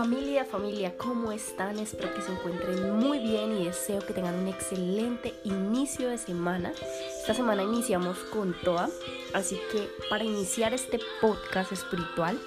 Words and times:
Familia, 0.00 0.46
familia, 0.46 0.96
¿cómo 0.96 1.30
están? 1.30 1.78
Espero 1.78 2.14
que 2.14 2.22
se 2.22 2.32
encuentren 2.32 2.96
muy 2.98 3.18
bien 3.18 3.52
y 3.52 3.66
deseo 3.66 4.00
que 4.00 4.14
tengan 4.14 4.34
un 4.34 4.48
excelente 4.48 5.34
inicio 5.44 6.08
de 6.08 6.16
semana. 6.16 6.72
Esta 7.20 7.34
semana 7.34 7.64
iniciamos 7.64 8.16
con 8.32 8.54
Toa, 8.64 8.88
así 9.34 9.60
que 9.70 9.90
para 10.08 10.24
iniciar 10.24 10.72
este 10.72 11.00
podcast 11.20 11.72
espiritual, 11.72 12.40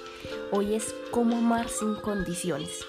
hoy 0.50 0.74
es 0.74 0.96
cómo 1.12 1.36
amar 1.36 1.68
sin 1.68 1.94
condiciones. 1.94 2.84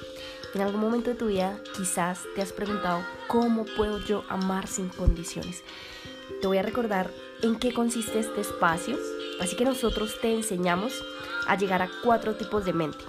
En 0.55 0.61
algún 0.61 0.81
momento 0.81 1.11
de 1.11 1.15
tu 1.15 1.27
vida 1.27 1.59
quizás 1.77 2.21
te 2.33 2.41
has 2.41 2.51
preguntado 2.51 3.05
cómo 3.27 3.65
puedo 3.77 3.99
yo 3.99 4.23
amar 4.29 4.65
sin 4.65 4.89
condiciones. 4.89 5.61
Te 6.41 6.47
voy 6.47 6.57
a 6.57 6.63
recordar 6.63 7.11
en 7.43 7.57
qué 7.57 7.71
consiste 7.71 8.17
este 8.17 8.41
espacio, 8.41 8.97
así 9.39 9.55
que 9.55 9.63
nosotros 9.63 10.19
te 10.21 10.33
enseñamos 10.33 11.03
a 11.45 11.55
llegar 11.55 11.83
a 11.83 11.89
cuatro 12.03 12.33
tipos 12.33 12.65
de 12.65 12.73
mente 12.73 13.05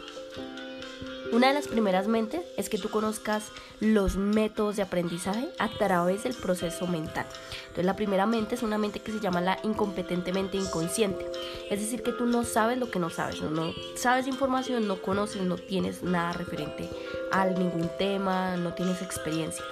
una 1.32 1.48
de 1.48 1.54
las 1.54 1.68
primeras 1.68 2.08
mentes 2.08 2.42
es 2.56 2.68
que 2.68 2.78
tú 2.78 2.88
conozcas 2.88 3.48
los 3.80 4.16
métodos 4.16 4.76
de 4.76 4.82
aprendizaje 4.82 5.48
a 5.58 5.68
través 5.68 6.24
del 6.24 6.34
proceso 6.34 6.86
mental. 6.86 7.26
Entonces 7.62 7.84
la 7.84 7.96
primera 7.96 8.26
mente 8.26 8.54
es 8.54 8.62
una 8.62 8.78
mente 8.78 9.00
que 9.00 9.12
se 9.12 9.20
llama 9.20 9.40
la 9.40 9.58
incompetentemente 9.62 10.56
inconsciente. 10.56 11.26
Es 11.70 11.80
decir, 11.80 12.02
que 12.02 12.12
tú 12.12 12.26
no 12.26 12.44
sabes 12.44 12.78
lo 12.78 12.90
que 12.90 12.98
no 12.98 13.10
sabes, 13.10 13.40
no, 13.40 13.72
sabes 13.96 14.26
información, 14.26 14.86
no 14.86 15.02
conoces, 15.02 15.42
no 15.42 15.56
tienes 15.56 16.02
nada 16.02 16.32
referente 16.32 16.88
a 17.32 17.46
ningún 17.46 17.90
tema, 17.98 18.56
no 18.56 18.74
tienes 18.74 19.02
experiencia. 19.02 19.64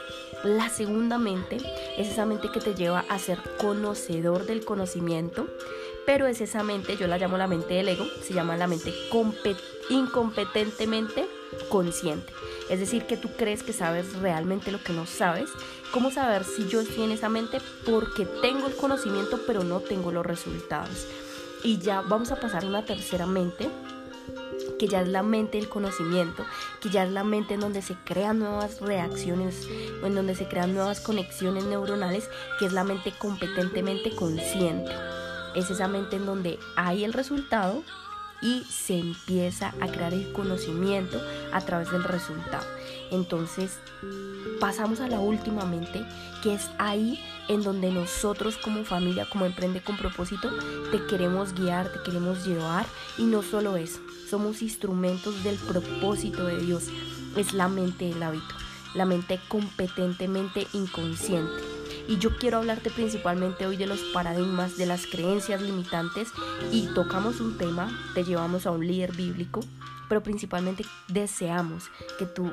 La 0.42 0.69
segunda 0.69 1.19
mente 1.19 1.56
es 1.97 2.08
esa 2.08 2.27
mente 2.27 2.50
que 2.50 2.60
te 2.60 2.75
lleva 2.75 3.05
a 3.08 3.19
ser 3.19 3.38
conocedor 3.58 4.44
del 4.44 4.64
conocimiento, 4.64 5.47
pero 6.05 6.27
es 6.27 6.41
esa 6.42 6.62
mente, 6.62 6.97
yo 6.97 7.06
la 7.06 7.16
llamo 7.16 7.38
la 7.38 7.47
mente 7.47 7.75
del 7.75 7.88
ego, 7.88 8.05
se 8.22 8.34
llama 8.34 8.56
la 8.56 8.66
mente 8.66 8.92
incompetentemente 9.88 11.27
consciente. 11.69 12.33
Es 12.70 12.80
decir, 12.80 13.05
que 13.05 13.16
tú 13.16 13.28
crees 13.36 13.62
que 13.62 13.72
sabes 13.72 14.14
realmente 14.14 14.72
lo 14.72 14.83
que 14.83 14.92
no 14.92 15.06
sabes. 15.06 15.50
¿Cómo 15.92 16.10
saber 16.10 16.44
si 16.44 16.66
yo 16.69 16.80
estoy 16.80 17.05
en 17.05 17.12
esa 17.12 17.28
mente? 17.28 17.58
Porque 17.84 18.27
tengo 18.42 18.66
el 18.66 18.77
conocimiento, 18.77 19.41
pero 19.47 19.64
no 19.64 19.80
tengo 19.80 20.12
los 20.12 20.25
resultados. 20.25 21.06
Y 21.62 21.78
ya 21.78 22.00
vamos 22.02 22.32
a 22.32 22.36
pasar 22.36 22.64
a 22.64 22.69
una 22.69 22.84
tercera 22.84 23.27
mente, 23.27 23.69
que 24.78 24.88
ya 24.88 25.02
es 25.02 25.08
la 25.08 25.22
mente 25.22 25.58
del 25.58 25.69
conocimiento, 25.69 26.44
que 26.80 26.91
ya 26.91 27.05
es 27.05 27.12
la 27.12 27.25
mente 27.25 27.55
en 27.55 27.60
donde 27.60 27.82
se 27.82 27.94
crean 28.04 28.38
nuevas 28.38 28.81
reacciones, 28.81 29.69
o 30.03 30.06
en 30.06 30.15
donde 30.15 30.34
se 30.34 30.48
crean 30.48 30.75
nuevas 30.75 31.00
conexiones 31.00 31.65
neuronales, 31.65 32.28
que 32.59 32.66
es 32.66 32.72
la 32.72 32.84
mente 32.84 33.12
competentemente 33.19 34.15
consciente. 34.15 34.91
Es 35.54 35.71
esa 35.71 35.86
mente 35.86 36.16
en 36.16 36.26
donde 36.26 36.59
hay 36.76 37.04
el 37.04 37.12
resultado, 37.12 37.82
y 38.44 38.62
se 38.65 38.99
empieza 38.99 39.75
a 39.81 39.88
crear 39.88 40.12
el 40.12 40.31
conocimiento 40.32 41.21
a 41.50 41.62
través 41.62 41.91
del 41.91 42.05
resultado. 42.05 42.66
Entonces 43.10 43.78
pasamos 44.60 45.00
a 45.00 45.09
la 45.09 45.19
última 45.19 45.65
mente, 45.65 46.05
que 46.43 46.54
es 46.54 46.69
ahí 46.78 47.19
en 47.49 47.62
donde 47.62 47.91
nosotros 47.91 48.59
como 48.59 48.84
familia, 48.84 49.27
como 49.31 49.47
emprende 49.47 49.83
con 49.83 49.97
propósito, 49.97 50.50
te 50.93 51.04
queremos 51.06 51.54
guiar, 51.54 51.91
te 51.91 52.03
queremos 52.03 52.47
llevar 52.47 52.84
y 53.16 53.25
no 53.25 53.43
solo 53.43 53.77
eso, 53.77 54.00
somos 54.28 54.60
instrumentos 54.60 55.43
del 55.43 55.56
propósito 55.56 56.47
de 56.47 56.59
Dios. 56.59 56.84
Es 57.37 57.54
la 57.54 57.69
mente 57.69 58.04
del 58.04 58.22
hábito, 58.22 58.54
la 58.94 59.06
mente 59.06 59.41
competentemente 59.49 60.69
inconsciente 60.75 61.73
y 62.09 62.19
yo 62.19 62.37
quiero 62.37 62.59
hablarte 62.59 62.91
principalmente 62.91 63.66
hoy 63.66 63.76
de 63.76 63.87
los 63.87 64.00
paradigmas, 64.12 64.76
de 64.76 64.87
las 64.87 65.06
creencias 65.06 65.62
limitantes 65.62 66.28
y 66.70 66.87
tocamos 66.94 67.41
un 67.41 67.56
tema, 67.56 67.91
te 68.15 68.25
llevamos 68.25 68.66
a 68.66 68.70
un 68.70 68.87
líder 68.87 69.12
bíblico, 69.12 69.60
pero 70.09 70.22
principalmente 70.22 70.84
deseamos 71.09 71.84
que 72.19 72.26
tú 72.26 72.53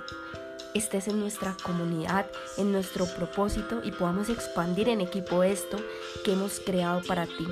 estés 0.73 1.07
en 1.07 1.19
nuestra 1.19 1.55
comunidad, 1.63 2.27
en 2.57 2.71
nuestro 2.71 3.05
propósito 3.05 3.81
y 3.83 3.91
podamos 3.91 4.29
expandir 4.29 4.89
en 4.89 5.01
equipo 5.01 5.43
esto 5.43 5.77
que 6.23 6.33
hemos 6.33 6.59
creado 6.59 7.01
para 7.03 7.25
ti. 7.25 7.47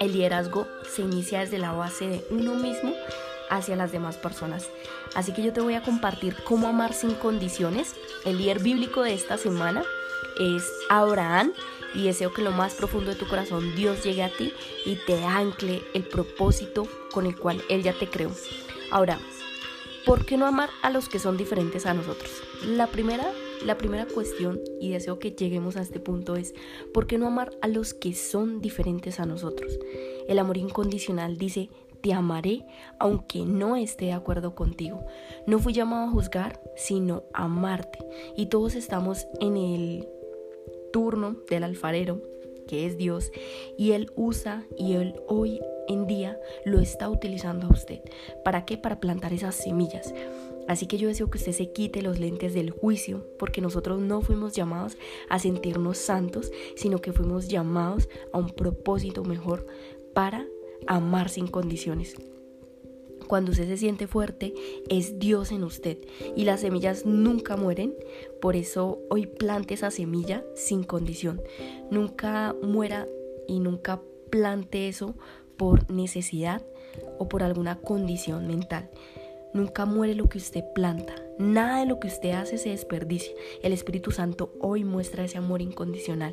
El 0.00 0.12
liderazgo 0.12 0.66
se 0.88 1.02
inicia 1.02 1.40
desde 1.40 1.58
la 1.58 1.72
base 1.72 2.08
de 2.08 2.26
uno 2.30 2.54
mismo 2.54 2.94
hacia 3.50 3.76
las 3.76 3.92
demás 3.92 4.16
personas. 4.16 4.68
Así 5.14 5.32
que 5.32 5.42
yo 5.42 5.52
te 5.52 5.60
voy 5.60 5.74
a 5.74 5.82
compartir 5.82 6.34
cómo 6.44 6.66
amar 6.66 6.94
sin 6.94 7.14
condiciones. 7.14 7.94
El 8.24 8.38
líder 8.38 8.60
bíblico 8.60 9.02
de 9.02 9.14
esta 9.14 9.36
semana 9.36 9.84
es 10.38 10.70
Abraham 10.88 11.52
y 11.94 12.04
deseo 12.04 12.32
que 12.32 12.42
lo 12.42 12.50
más 12.50 12.74
profundo 12.74 13.10
de 13.10 13.16
tu 13.16 13.26
corazón 13.26 13.74
Dios 13.76 14.02
llegue 14.02 14.22
a 14.22 14.32
ti 14.32 14.52
y 14.84 14.96
te 15.06 15.22
ancle 15.24 15.82
el 15.94 16.04
propósito 16.04 16.86
con 17.12 17.26
el 17.26 17.36
cual 17.36 17.62
Él 17.68 17.82
ya 17.82 17.92
te 17.92 18.08
creó. 18.08 18.30
Ahora, 18.90 19.18
¿por 20.04 20.26
qué 20.26 20.36
no 20.36 20.46
amar 20.46 20.70
a 20.82 20.90
los 20.90 21.08
que 21.08 21.18
son 21.18 21.36
diferentes 21.36 21.86
a 21.86 21.94
nosotros? 21.94 22.30
La 22.66 22.88
primera, 22.88 23.30
la 23.64 23.78
primera 23.78 24.06
cuestión, 24.06 24.60
y 24.80 24.90
deseo 24.90 25.18
que 25.18 25.32
lleguemos 25.32 25.76
a 25.76 25.82
este 25.82 26.00
punto, 26.00 26.36
es 26.36 26.54
¿por 26.92 27.06
qué 27.06 27.18
no 27.18 27.26
amar 27.26 27.52
a 27.62 27.68
los 27.68 27.94
que 27.94 28.14
son 28.14 28.60
diferentes 28.60 29.20
a 29.20 29.26
nosotros? 29.26 29.78
El 30.28 30.38
amor 30.38 30.56
incondicional 30.56 31.38
dice, 31.38 31.70
te 32.04 32.12
amaré 32.12 32.66
aunque 32.98 33.46
no 33.46 33.76
esté 33.76 34.06
de 34.06 34.12
acuerdo 34.12 34.54
contigo. 34.54 35.06
No 35.46 35.58
fui 35.58 35.72
llamado 35.72 36.06
a 36.06 36.10
juzgar, 36.10 36.60
sino 36.76 37.24
a 37.32 37.44
amarte. 37.44 37.98
Y 38.36 38.46
todos 38.46 38.74
estamos 38.74 39.26
en 39.40 39.56
el 39.56 40.08
turno 40.94 41.34
del 41.50 41.64
alfarero, 41.64 42.22
que 42.68 42.86
es 42.86 42.96
Dios, 42.96 43.32
y 43.76 43.90
Él 43.90 44.12
usa 44.14 44.64
y 44.78 44.92
Él 44.92 45.16
hoy 45.26 45.60
en 45.88 46.06
día 46.06 46.38
lo 46.64 46.78
está 46.78 47.10
utilizando 47.10 47.66
a 47.66 47.70
usted. 47.70 47.98
¿Para 48.44 48.64
qué? 48.64 48.78
Para 48.78 49.00
plantar 49.00 49.32
esas 49.32 49.56
semillas. 49.56 50.14
Así 50.68 50.86
que 50.86 50.96
yo 50.96 51.08
deseo 51.08 51.28
que 51.30 51.38
usted 51.38 51.50
se 51.50 51.72
quite 51.72 52.00
los 52.00 52.20
lentes 52.20 52.54
del 52.54 52.70
juicio, 52.70 53.26
porque 53.40 53.60
nosotros 53.60 53.98
no 53.98 54.22
fuimos 54.22 54.52
llamados 54.52 54.96
a 55.28 55.40
sentirnos 55.40 55.98
santos, 55.98 56.52
sino 56.76 57.00
que 57.00 57.12
fuimos 57.12 57.48
llamados 57.48 58.08
a 58.32 58.38
un 58.38 58.50
propósito 58.50 59.24
mejor 59.24 59.66
para 60.14 60.46
amar 60.86 61.28
sin 61.28 61.48
condiciones. 61.48 62.14
Cuando 63.28 63.52
usted 63.52 63.66
se 63.66 63.76
siente 63.76 64.06
fuerte, 64.06 64.54
es 64.88 65.18
Dios 65.18 65.52
en 65.52 65.64
usted 65.64 65.98
y 66.36 66.44
las 66.44 66.60
semillas 66.60 67.06
nunca 67.06 67.56
mueren. 67.56 67.94
Por 68.40 68.56
eso 68.56 68.98
hoy 69.10 69.26
plante 69.26 69.74
esa 69.74 69.90
semilla 69.90 70.44
sin 70.54 70.84
condición. 70.84 71.40
Nunca 71.90 72.54
muera 72.62 73.06
y 73.48 73.60
nunca 73.60 74.00
plante 74.30 74.88
eso 74.88 75.14
por 75.56 75.90
necesidad 75.90 76.62
o 77.18 77.28
por 77.28 77.42
alguna 77.42 77.80
condición 77.80 78.46
mental. 78.46 78.90
Nunca 79.52 79.86
muere 79.86 80.16
lo 80.16 80.28
que 80.28 80.38
usted 80.38 80.64
planta. 80.74 81.14
Nada 81.38 81.78
de 81.78 81.86
lo 81.86 82.00
que 82.00 82.08
usted 82.08 82.30
hace 82.32 82.58
se 82.58 82.70
desperdicia. 82.70 83.32
El 83.62 83.72
Espíritu 83.72 84.10
Santo 84.10 84.52
hoy 84.60 84.82
muestra 84.82 85.24
ese 85.24 85.38
amor 85.38 85.62
incondicional. 85.62 86.32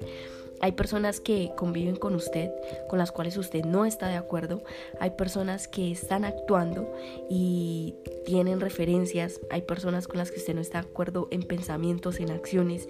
Hay 0.61 0.73
personas 0.73 1.19
que 1.19 1.51
conviven 1.57 1.95
con 1.95 2.15
usted, 2.15 2.51
con 2.87 2.99
las 2.99 3.11
cuales 3.11 3.35
usted 3.37 3.65
no 3.65 3.85
está 3.85 4.07
de 4.07 4.15
acuerdo. 4.15 4.63
Hay 4.99 5.11
personas 5.11 5.67
que 5.67 5.91
están 5.91 6.23
actuando 6.23 6.93
y 7.29 7.95
tienen 8.25 8.59
referencias. 8.59 9.41
Hay 9.49 9.63
personas 9.63 10.07
con 10.07 10.17
las 10.19 10.31
que 10.31 10.39
usted 10.39 10.53
no 10.53 10.61
está 10.61 10.81
de 10.81 10.87
acuerdo 10.87 11.27
en 11.31 11.43
pensamientos, 11.43 12.19
en 12.19 12.29
acciones. 12.29 12.87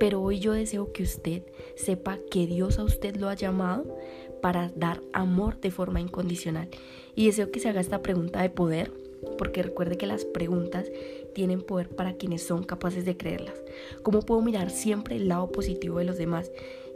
Pero 0.00 0.20
hoy 0.20 0.40
yo 0.40 0.52
deseo 0.52 0.92
que 0.92 1.04
usted 1.04 1.44
sepa 1.76 2.18
que 2.30 2.46
Dios 2.46 2.78
a 2.78 2.84
usted 2.84 3.16
lo 3.16 3.28
ha 3.28 3.34
llamado 3.34 3.96
para 4.42 4.72
dar 4.74 5.00
amor 5.12 5.60
de 5.60 5.70
forma 5.70 6.00
incondicional. 6.00 6.68
Y 7.14 7.26
deseo 7.26 7.50
que 7.50 7.60
se 7.60 7.68
haga 7.68 7.80
esta 7.80 8.02
pregunta 8.02 8.42
de 8.42 8.50
poder, 8.50 8.92
porque 9.36 9.62
recuerde 9.62 9.96
que 9.96 10.06
las 10.06 10.24
preguntas 10.24 10.90
tienen 11.34 11.62
poder 11.62 11.88
para 11.88 12.14
quienes 12.14 12.42
son 12.42 12.64
capaces 12.64 13.04
de 13.04 13.16
creerlas. 13.16 13.54
¿Cómo 14.02 14.22
puedo 14.22 14.42
mirar 14.42 14.70
siempre 14.70 15.16
el 15.16 15.28
lado 15.28 15.50
positivo 15.50 15.98
de 15.98 16.04
los 16.04 16.18
demás? 16.18 16.50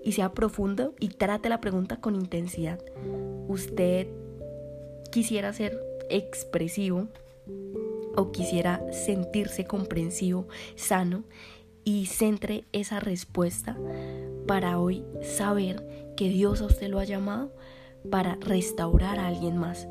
Y 0.05 0.13
sea 0.13 0.33
profundo 0.33 0.95
y 0.99 1.09
trate 1.09 1.49
la 1.49 1.61
pregunta 1.61 2.01
con 2.01 2.15
intensidad. 2.15 2.81
¿Usted 3.49 4.09
quisiera 5.11 5.53
ser 5.53 5.79
expresivo 6.09 7.09
o 8.17 8.33
quisiera 8.33 8.83
sentirse 8.93 9.65
comprensivo, 9.65 10.47
sano 10.75 11.25
y 11.85 12.07
centre 12.07 12.65
esa 12.73 13.01
respuesta 13.01 13.77
para 14.47 14.79
hoy 14.79 15.05
saber 15.23 16.13
que 16.17 16.29
Dios 16.29 16.61
a 16.61 16.67
usted 16.67 16.89
lo 16.89 16.99
ha 16.99 17.05
llamado 17.05 17.53
para 18.11 18.37
restaurar 18.41 19.19
a 19.19 19.29
alguien 19.29 19.57
más. 19.57 19.89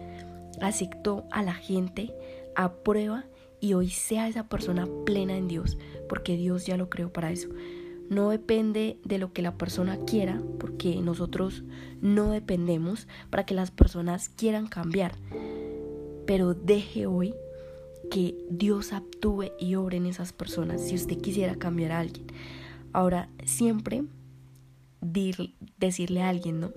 Aceptó 0.61 1.25
a 1.31 1.43
la 1.43 1.53
gente, 1.53 2.13
aprueba 2.55 3.25
y 3.59 3.73
hoy 3.73 3.89
sea 3.89 4.27
esa 4.27 4.47
persona 4.47 4.87
plena 5.05 5.37
en 5.37 5.47
Dios, 5.47 5.77
porque 6.09 6.35
Dios 6.35 6.65
ya 6.65 6.77
lo 6.77 6.89
creó 6.89 7.11
para 7.11 7.31
eso. 7.31 7.49
No 8.11 8.29
depende 8.29 8.99
de 9.05 9.17
lo 9.19 9.31
que 9.31 9.41
la 9.41 9.57
persona 9.57 9.97
quiera, 10.05 10.41
porque 10.59 10.97
nosotros 10.97 11.63
no 12.01 12.31
dependemos 12.31 13.07
para 13.29 13.45
que 13.45 13.53
las 13.53 13.71
personas 13.71 14.27
quieran 14.27 14.67
cambiar. 14.67 15.13
Pero 16.25 16.53
deje 16.53 17.05
hoy 17.05 17.33
que 18.11 18.35
Dios 18.49 18.91
actúe 18.91 19.53
y 19.57 19.75
obre 19.75 19.95
en 19.95 20.07
esas 20.07 20.33
personas 20.33 20.81
si 20.81 20.95
usted 20.95 21.19
quisiera 21.19 21.55
cambiar 21.55 21.93
a 21.93 21.99
alguien. 21.99 22.27
Ahora, 22.91 23.29
siempre 23.45 24.03
decirle 25.77 26.21
a 26.21 26.27
alguien, 26.27 26.59
¿no? 26.59 26.73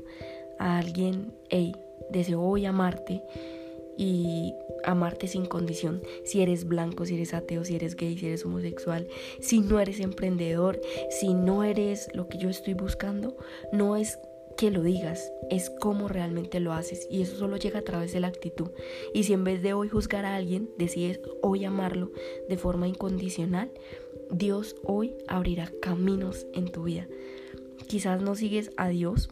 A 0.60 0.78
alguien, 0.78 1.34
hey, 1.50 1.75
deseo 2.12 2.42
hoy 2.42 2.64
amarte 2.64 3.25
y 3.96 4.55
amarte 4.85 5.26
sin 5.29 5.46
condición. 5.46 6.02
Si 6.25 6.43
eres 6.43 6.67
blanco, 6.67 7.06
si 7.06 7.14
eres 7.14 7.35
ateo, 7.35 7.64
si 7.64 7.76
eres 7.76 7.96
gay, 7.96 8.17
si 8.17 8.26
eres 8.26 8.44
homosexual, 8.44 9.08
si 9.41 9.61
no 9.61 9.81
eres 9.81 10.00
emprendedor, 10.00 10.81
si 11.11 11.35
no 11.35 11.64
eres 11.64 12.08
lo 12.14 12.29
que 12.29 12.38
yo 12.38 12.49
estoy 12.49 12.75
buscando, 12.75 13.37
no 13.73 13.96
es 13.96 14.19
que 14.56 14.70
lo 14.70 14.82
digas, 14.82 15.32
es 15.50 15.70
cómo 15.81 16.08
realmente 16.08 16.61
lo 16.61 16.73
haces 16.73 17.08
y 17.11 17.23
eso 17.23 17.37
solo 17.37 17.56
llega 17.56 17.81
a 17.81 17.85
través 17.85 18.12
de 18.12 18.20
la 18.20 18.29
actitud. 18.29 18.70
Y 19.12 19.25
si 19.25 19.32
en 19.32 19.44
vez 19.44 19.62
de 19.62 19.73
hoy 19.73 19.88
juzgar 19.88 20.25
a 20.25 20.37
alguien, 20.37 20.70
decides 20.79 21.20
hoy 21.43 21.64
amarlo 21.64 22.12
de 22.49 22.56
forma 22.56 22.87
incondicional, 22.87 23.73
Dios 24.31 24.76
hoy 24.85 25.14
abrirá 25.26 25.73
caminos 25.82 26.46
en 26.55 26.70
tu 26.70 26.85
vida. 26.85 27.08
Quizás 27.88 28.23
no 28.23 28.35
sigues 28.35 28.70
a 28.76 28.88
Dios 28.88 29.29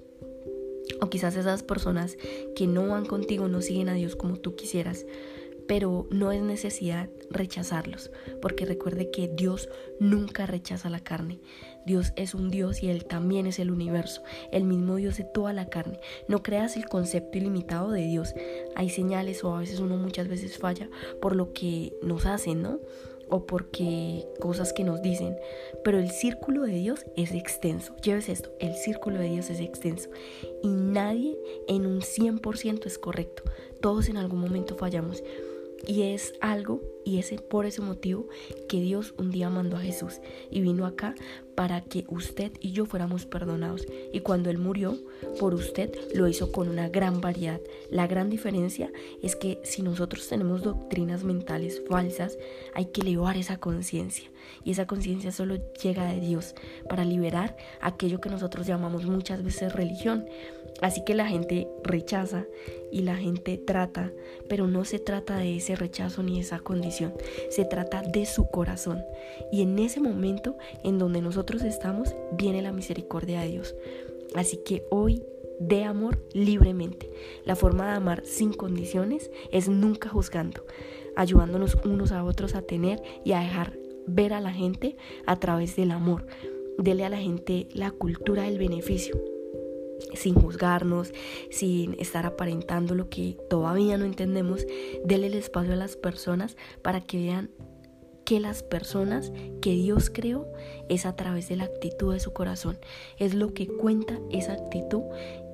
o 1.01 1.11
quizás 1.11 1.37
esas 1.37 1.63
personas 1.63 2.17
que 2.57 2.67
no 2.67 2.89
van 2.89 3.07
contigo 3.07 3.49
no 3.49 3.63
siguen 3.63 3.89
a 3.89 3.95
Dios 3.95 4.17
como 4.17 4.37
tú 4.37 4.55
quisieras, 4.57 5.07
pero 5.67 6.07
no 6.11 6.33
es 6.33 6.43
necesidad 6.43 7.09
rechazarlos, 7.31 8.11
porque 8.41 8.67
recuerde 8.67 9.11
que 9.11 9.29
Dios 9.29 9.69
nunca 10.01 10.47
rechaza 10.47 10.91
la 10.91 11.01
carne. 11.01 11.41
Dios 11.87 12.13
es 12.17 12.35
un 12.35 12.51
Dios 12.51 12.83
y 12.83 12.91
Él 12.91 13.05
también 13.05 13.47
es 13.47 13.59
el 13.59 13.71
universo, 13.71 14.23
el 14.51 14.65
mismo 14.65 14.97
Dios 14.97 15.17
de 15.17 15.25
toda 15.25 15.53
la 15.53 15.67
carne. 15.67 15.99
No 16.29 16.43
creas 16.43 16.77
el 16.77 16.87
concepto 16.87 17.39
ilimitado 17.39 17.91
de 17.91 18.03
Dios. 18.03 18.35
Hay 18.75 18.91
señales 18.91 19.43
o 19.45 19.55
a 19.55 19.61
veces 19.61 19.81
uno 19.81 19.97
muchas 19.97 20.29
veces 20.29 20.59
falla 20.59 20.89
por 21.21 21.35
lo 21.35 21.53
que 21.53 21.93
nos 22.03 22.27
hacen, 22.27 22.63
¿no? 22.63 22.81
O 23.33 23.47
porque 23.47 24.27
cosas 24.41 24.75
que 24.75 24.85
nos 24.85 25.01
dicen, 25.01 25.37
pero 25.83 25.99
el 25.99 26.11
círculo 26.11 26.63
de 26.63 26.75
Dios 26.75 27.07
es 27.17 27.33
extenso. 27.33 27.97
Lleves 28.03 28.29
esto, 28.29 28.51
el 28.61 28.75
círculo 28.75 29.19
de 29.19 29.31
Dios 29.31 29.49
es 29.49 29.59
extenso 29.59 30.11
y 30.63 30.69
nadie 30.69 31.39
en 31.67 31.87
un 31.87 32.03
100% 32.03 32.85
es 32.85 32.99
correcto. 32.99 33.43
Todos 33.81 34.11
en 34.11 34.19
algún 34.19 34.41
momento 34.41 34.77
fallamos. 34.77 35.25
Y 35.87 36.03
es 36.03 36.35
algo, 36.41 36.81
y 37.05 37.19
es 37.19 37.33
por 37.51 37.67
ese 37.67 37.81
motivo 37.81 38.29
que 38.69 38.81
Dios 38.81 39.15
un 39.19 39.31
día 39.31 39.51
mandó 39.51 39.77
a 39.77 39.81
Jesús 39.81 40.21
y 40.51 40.61
vino 40.61 40.87
acá 40.87 41.15
para 41.55 41.83
que 41.83 42.05
usted 42.09 42.53
y 42.61 42.73
yo 42.73 42.87
fuéramos 42.87 43.27
perdonados. 43.27 43.87
Y 44.13 44.21
cuando 44.21 44.51
Él 44.51 44.59
murió 44.59 44.97
por 45.39 45.55
usted, 45.55 45.93
lo 46.15 46.29
hizo 46.29 46.53
con 46.53 46.69
una 46.69 46.89
gran 46.89 47.21
variedad. 47.21 47.61
La 47.91 48.07
gran 48.07 48.31
diferencia 48.31 48.91
es 49.23 49.37
que 49.37 49.61
si 49.65 49.83
nosotros 49.83 50.29
tenemos 50.29 50.63
doctrinas 50.63 51.25
mentales 51.25 51.83
falsas, 51.89 52.39
hay 52.75 52.87
que 52.87 53.03
elevar 53.03 53.37
esa 53.37 53.59
conciencia. 53.59 54.31
Y 54.65 54.71
esa 54.71 54.87
conciencia 54.87 55.33
solo 55.33 55.57
llega 55.83 56.13
de 56.13 56.21
Dios 56.21 56.55
para 56.89 57.05
liberar 57.05 57.57
aquello 57.81 58.21
que 58.21 58.31
nosotros 58.31 58.67
llamamos 58.67 59.05
muchas 59.05 59.43
veces 59.43 59.73
religión. 59.73 60.27
Así 60.81 61.05
que 61.05 61.15
la 61.15 61.27
gente 61.27 61.69
rechaza 61.85 62.47
y 62.91 63.03
la 63.03 63.17
gente 63.17 63.57
trata, 63.59 64.13
pero 64.49 64.67
no 64.67 64.85
se 64.85 64.99
trata 64.99 65.37
de 65.37 65.57
ese 65.57 65.77
rechazo 65.77 66.23
ni 66.23 66.41
esa 66.41 66.59
condición, 66.61 67.15
se 67.51 67.65
trata 67.65 68.03
de 68.03 68.27
su 68.27 68.51
corazón. 68.51 69.03
Y 69.53 69.63
en 69.63 69.79
ese 69.79 70.01
momento 70.01 70.57
en 70.83 70.99
donde 70.99 71.21
nosotros 71.21 71.63
estamos, 71.63 72.15
viene 72.33 72.63
la 72.63 72.73
misericordia 72.73 73.43
de 73.43 73.49
Dios. 73.49 73.77
Así 74.35 74.59
que 74.65 74.85
hoy 74.91 75.23
de 75.61 75.85
amor 75.85 76.25
libremente. 76.33 77.11
La 77.45 77.55
forma 77.55 77.87
de 77.87 77.97
amar 77.97 78.23
sin 78.25 78.53
condiciones 78.53 79.31
es 79.53 79.69
nunca 79.69 80.09
juzgando, 80.09 80.67
ayudándonos 81.15 81.77
unos 81.85 82.11
a 82.11 82.25
otros 82.25 82.57
a 82.57 82.63
tener 82.63 83.01
y 83.25 83.33
a 83.33 83.41
dejar 83.41 83.79
ver 84.07 84.33
a 84.33 84.41
la 84.41 84.53
gente 84.53 84.97
a 85.27 85.39
través 85.39 85.77
del 85.77 85.93
amor. 85.93 86.27
Dele 86.79 87.05
a 87.05 87.11
la 87.11 87.19
gente 87.19 87.69
la 87.75 87.93
cultura 87.93 88.45
del 88.45 88.59
beneficio 88.59 89.32
sin 90.15 90.35
juzgarnos, 90.35 91.13
sin 91.51 91.95
estar 92.01 92.27
aparentando 92.27 92.95
lo 92.95 93.09
que 93.09 93.39
todavía 93.49 93.99
no 93.99 94.05
entendemos, 94.05 94.67
dele 95.05 95.29
el 95.29 95.35
espacio 95.35 95.73
a 95.73 95.77
las 95.77 95.97
personas 95.97 96.57
para 96.83 97.01
que 97.01 97.19
vean 97.19 97.51
que 98.25 98.41
las 98.41 98.63
personas 98.63 99.33
que 99.61 99.73
Dios 99.73 100.11
creó 100.11 100.47
es 100.89 101.07
a 101.07 101.17
través 101.17 101.49
de 101.49 101.57
la 101.57 101.65
actitud 101.65 102.13
de 102.13 102.21
su 102.21 102.33
corazón. 102.33 102.79
Es 103.19 103.35
lo 103.35 103.53
que 103.53 103.67
cuenta 103.67 104.19
esa 104.31 104.53
actitud 104.53 105.03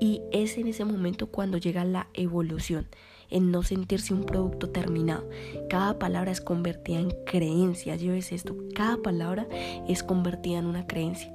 y 0.01 0.23
es 0.33 0.59
en 0.59 0.69
ese 0.69 0.85
momento 0.85 1.29
cuando 1.29 1.59
llega 1.59 1.85
la 1.85 2.09
evolución, 2.15 2.87
en 3.31 3.51
no 3.51 3.63
sentirse 3.63 4.15
un 4.15 4.25
producto 4.25 4.71
terminado. 4.71 5.29
Cada 5.69 5.99
palabra 5.99 6.31
es 6.31 6.41
convertida 6.41 7.01
en 7.01 7.11
creencia. 7.27 7.97
Lleves 7.97 8.33
esto, 8.33 8.57
cada 8.75 8.97
palabra 8.99 9.47
es 9.89 10.03
convertida 10.03 10.59
en 10.59 10.67
una 10.67 10.87
creencia. 10.87 11.35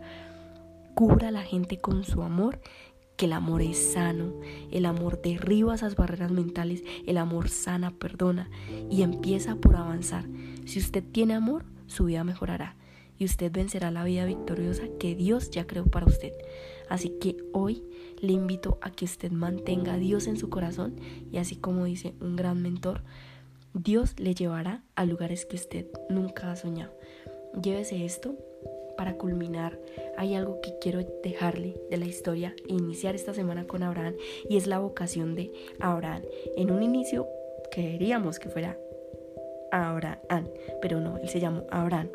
Cubra 0.95 1.29
a 1.29 1.31
la 1.31 1.41
gente 1.41 1.77
con 1.77 2.03
su 2.03 2.21
amor 2.21 2.59
el 3.23 3.33
amor 3.33 3.61
es 3.61 3.93
sano, 3.93 4.33
el 4.71 4.85
amor 4.85 5.21
derriba 5.21 5.75
esas 5.75 5.95
barreras 5.95 6.31
mentales, 6.31 6.83
el 7.05 7.17
amor 7.17 7.49
sana, 7.49 7.91
perdona 7.91 8.49
y 8.89 9.01
empieza 9.01 9.55
por 9.55 9.75
avanzar. 9.75 10.25
Si 10.65 10.79
usted 10.79 11.03
tiene 11.03 11.33
amor, 11.33 11.65
su 11.87 12.05
vida 12.05 12.23
mejorará 12.23 12.75
y 13.17 13.25
usted 13.25 13.51
vencerá 13.51 13.91
la 13.91 14.03
vida 14.03 14.25
victoriosa 14.25 14.83
que 14.99 15.15
Dios 15.15 15.51
ya 15.51 15.67
creó 15.67 15.85
para 15.85 16.05
usted. 16.05 16.33
Así 16.89 17.09
que 17.21 17.37
hoy 17.53 17.83
le 18.19 18.33
invito 18.33 18.77
a 18.81 18.91
que 18.91 19.05
usted 19.05 19.31
mantenga 19.31 19.93
a 19.93 19.97
Dios 19.97 20.27
en 20.27 20.37
su 20.37 20.49
corazón 20.49 20.95
y 21.31 21.37
así 21.37 21.55
como 21.55 21.85
dice 21.85 22.13
un 22.19 22.35
gran 22.35 22.61
mentor, 22.61 23.03
Dios 23.73 24.19
le 24.19 24.35
llevará 24.35 24.83
a 24.95 25.05
lugares 25.05 25.45
que 25.45 25.55
usted 25.55 25.87
nunca 26.09 26.51
ha 26.51 26.55
soñado. 26.55 26.93
Llévese 27.61 28.05
esto 28.05 28.35
para 28.97 29.17
culminar, 29.17 29.79
hay 30.17 30.35
algo 30.35 30.59
que 30.61 30.77
quiero 30.79 30.99
dejarle 31.23 31.75
de 31.89 31.97
la 31.97 32.05
historia 32.05 32.55
e 32.67 32.73
iniciar 32.73 33.15
esta 33.15 33.33
semana 33.33 33.65
con 33.65 33.83
Abraham 33.83 34.15
y 34.47 34.57
es 34.57 34.67
la 34.67 34.79
vocación 34.79 35.35
de 35.35 35.51
Abraham. 35.79 36.23
En 36.55 36.71
un 36.71 36.83
inicio 36.83 37.27
queríamos 37.71 38.39
que 38.39 38.49
fuera 38.49 38.77
Abraham, 39.71 40.47
pero 40.81 40.99
no, 40.99 41.17
él 41.17 41.29
se 41.29 41.39
llamó 41.39 41.65
Abraham. 41.69 42.09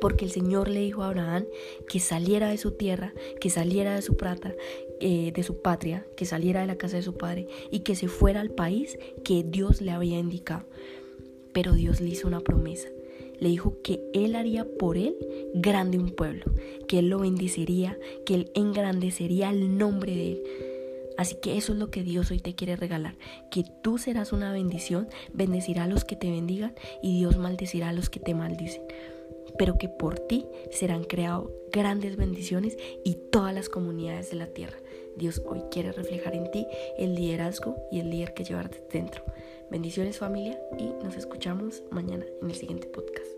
Porque 0.00 0.24
el 0.24 0.30
Señor 0.30 0.68
le 0.68 0.80
dijo 0.80 1.02
a 1.02 1.08
Abraham 1.08 1.44
que 1.88 2.00
saliera 2.00 2.48
de 2.48 2.56
su 2.56 2.72
tierra, 2.72 3.12
que 3.40 3.50
saliera 3.50 3.94
de 3.94 4.02
su 4.02 4.16
plata, 4.16 4.54
eh, 5.00 5.32
de 5.32 5.42
su 5.42 5.60
patria, 5.60 6.06
que 6.16 6.24
saliera 6.24 6.60
de 6.60 6.66
la 6.66 6.76
casa 6.76 6.96
de 6.96 7.02
su 7.02 7.14
padre 7.14 7.46
y 7.70 7.80
que 7.80 7.94
se 7.94 8.08
fuera 8.08 8.40
al 8.40 8.50
país 8.50 8.98
que 9.22 9.44
Dios 9.44 9.80
le 9.80 9.90
había 9.90 10.18
indicado. 10.18 10.64
Pero 11.52 11.72
Dios 11.72 12.00
le 12.00 12.08
hizo 12.08 12.26
una 12.26 12.40
promesa 12.40 12.88
le 13.42 13.48
dijo 13.48 13.82
que 13.82 14.00
él 14.14 14.36
haría 14.36 14.64
por 14.64 14.96
él 14.96 15.16
grande 15.52 15.98
un 15.98 16.10
pueblo, 16.10 16.44
que 16.86 17.00
él 17.00 17.08
lo 17.08 17.18
bendeciría, 17.18 17.98
que 18.24 18.34
él 18.34 18.50
engrandecería 18.54 19.50
el 19.50 19.76
nombre 19.76 20.14
de 20.14 20.32
él. 20.32 20.42
Así 21.18 21.34
que 21.42 21.56
eso 21.56 21.72
es 21.72 21.78
lo 21.80 21.90
que 21.90 22.04
Dios 22.04 22.30
hoy 22.30 22.38
te 22.38 22.54
quiere 22.54 22.76
regalar, 22.76 23.16
que 23.50 23.64
tú 23.82 23.98
serás 23.98 24.32
una 24.32 24.52
bendición, 24.52 25.08
bendecirá 25.32 25.84
a 25.84 25.88
los 25.88 26.04
que 26.04 26.14
te 26.14 26.30
bendigan 26.30 26.72
y 27.02 27.18
Dios 27.18 27.36
maldecirá 27.36 27.88
a 27.88 27.92
los 27.92 28.10
que 28.10 28.20
te 28.20 28.32
maldicen. 28.32 28.82
Pero 29.58 29.78
que 29.78 29.88
por 29.88 30.18
ti 30.18 30.46
serán 30.70 31.04
creados 31.04 31.50
grandes 31.72 32.16
bendiciones 32.16 32.76
y 33.04 33.14
todas 33.30 33.54
las 33.54 33.68
comunidades 33.68 34.30
de 34.30 34.36
la 34.36 34.46
tierra. 34.46 34.78
Dios 35.16 35.42
hoy 35.46 35.62
quiere 35.70 35.92
reflejar 35.92 36.34
en 36.34 36.50
ti 36.50 36.66
el 36.98 37.14
liderazgo 37.14 37.76
y 37.90 38.00
el 38.00 38.10
líder 38.10 38.34
que 38.34 38.44
llevar 38.44 38.70
dentro. 38.90 39.24
Bendiciones 39.70 40.18
familia 40.18 40.60
y 40.78 40.84
nos 41.04 41.16
escuchamos 41.16 41.82
mañana 41.90 42.26
en 42.40 42.50
el 42.50 42.56
siguiente 42.56 42.88
podcast. 42.88 43.30